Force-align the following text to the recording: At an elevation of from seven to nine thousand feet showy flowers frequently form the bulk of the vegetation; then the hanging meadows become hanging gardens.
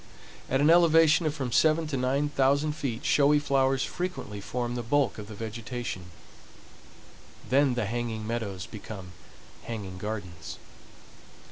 At 0.49 0.61
an 0.61 0.71
elevation 0.71 1.27
of 1.27 1.35
from 1.35 1.51
seven 1.51 1.85
to 1.89 1.95
nine 1.95 2.29
thousand 2.29 2.71
feet 2.71 3.05
showy 3.05 3.37
flowers 3.37 3.83
frequently 3.83 4.41
form 4.41 4.73
the 4.73 4.81
bulk 4.81 5.19
of 5.19 5.27
the 5.27 5.35
vegetation; 5.35 6.05
then 7.47 7.75
the 7.75 7.85
hanging 7.85 8.25
meadows 8.25 8.65
become 8.65 9.11
hanging 9.61 9.99
gardens. 9.99 10.57